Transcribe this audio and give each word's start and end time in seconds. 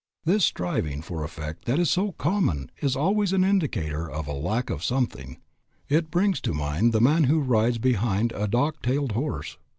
This 0.25 0.43
striving 0.45 1.03
for 1.03 1.23
effect 1.23 1.65
that 1.65 1.77
is 1.77 1.91
so 1.91 2.13
common 2.13 2.71
is 2.81 2.95
always 2.95 3.33
an 3.33 3.43
indicator 3.43 4.09
of 4.09 4.25
a 4.25 4.33
lack 4.33 4.71
of 4.71 4.83
something. 4.83 5.37
It 5.89 6.09
brings 6.09 6.41
to 6.41 6.55
mind 6.55 6.91
the 6.91 6.99
man 6.99 7.25
who 7.25 7.39
rides 7.39 7.77
behind 7.77 8.31
a 8.33 8.47
dock 8.47 8.81
tailed 8.81 9.11
horse. 9.11 9.59